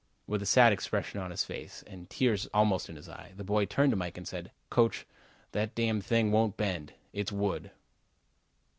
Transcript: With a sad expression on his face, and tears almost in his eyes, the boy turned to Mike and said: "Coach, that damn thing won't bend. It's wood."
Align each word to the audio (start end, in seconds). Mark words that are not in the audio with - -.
With 0.25 0.41
a 0.41 0.47
sad 0.47 0.73
expression 0.73 1.19
on 1.19 1.29
his 1.29 1.43
face, 1.43 1.83
and 1.85 2.09
tears 2.09 2.47
almost 2.55 2.89
in 2.89 2.95
his 2.95 3.07
eyes, 3.07 3.33
the 3.35 3.43
boy 3.43 3.65
turned 3.65 3.91
to 3.91 3.95
Mike 3.95 4.17
and 4.17 4.27
said: 4.27 4.49
"Coach, 4.71 5.05
that 5.51 5.75
damn 5.75 6.01
thing 6.01 6.31
won't 6.31 6.57
bend. 6.57 6.93
It's 7.13 7.31
wood." 7.31 7.69